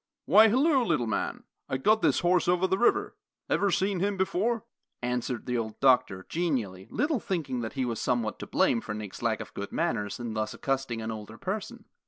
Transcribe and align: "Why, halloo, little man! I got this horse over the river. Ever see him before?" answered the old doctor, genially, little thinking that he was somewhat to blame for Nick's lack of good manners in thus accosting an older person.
"Why, 0.25 0.47
halloo, 0.47 0.83
little 0.83 1.05
man! 1.05 1.43
I 1.69 1.77
got 1.77 2.01
this 2.01 2.21
horse 2.21 2.47
over 2.47 2.65
the 2.65 2.79
river. 2.79 3.15
Ever 3.51 3.69
see 3.69 3.93
him 3.93 4.17
before?" 4.17 4.65
answered 5.03 5.45
the 5.45 5.59
old 5.59 5.79
doctor, 5.79 6.25
genially, 6.27 6.87
little 6.89 7.19
thinking 7.19 7.59
that 7.61 7.73
he 7.73 7.85
was 7.85 8.01
somewhat 8.01 8.39
to 8.39 8.47
blame 8.47 8.81
for 8.81 8.95
Nick's 8.95 9.21
lack 9.21 9.39
of 9.41 9.53
good 9.53 9.71
manners 9.71 10.19
in 10.19 10.33
thus 10.33 10.55
accosting 10.55 11.03
an 11.03 11.11
older 11.11 11.37
person. 11.37 11.85